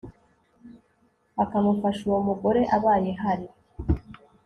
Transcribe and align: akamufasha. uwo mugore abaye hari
akamufasha. 1.43 2.01
uwo 2.07 2.19
mugore 2.27 2.61
abaye 2.75 3.11
hari 3.21 3.47